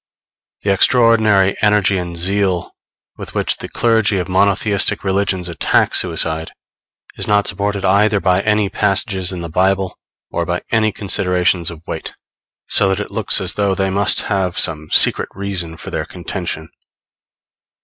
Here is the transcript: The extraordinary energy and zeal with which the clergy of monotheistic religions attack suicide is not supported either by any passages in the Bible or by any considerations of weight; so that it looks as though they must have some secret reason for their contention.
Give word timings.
The 0.63 0.71
extraordinary 0.73 1.55
energy 1.61 1.99
and 1.99 2.17
zeal 2.17 2.71
with 3.17 3.35
which 3.35 3.57
the 3.57 3.69
clergy 3.69 4.17
of 4.17 4.27
monotheistic 4.27 5.03
religions 5.03 5.47
attack 5.47 5.93
suicide 5.93 6.49
is 7.19 7.27
not 7.27 7.45
supported 7.45 7.85
either 7.85 8.19
by 8.19 8.41
any 8.41 8.67
passages 8.67 9.31
in 9.31 9.41
the 9.41 9.47
Bible 9.47 9.99
or 10.31 10.43
by 10.43 10.63
any 10.71 10.91
considerations 10.91 11.69
of 11.69 11.85
weight; 11.85 12.13
so 12.67 12.89
that 12.89 12.99
it 12.99 13.11
looks 13.11 13.39
as 13.39 13.53
though 13.53 13.75
they 13.75 13.91
must 13.91 14.21
have 14.23 14.57
some 14.57 14.89
secret 14.89 15.29
reason 15.35 15.77
for 15.77 15.91
their 15.91 16.05
contention. 16.05 16.69